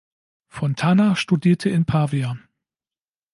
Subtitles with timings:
[0.47, 2.35] Fontana studierte in Pavia.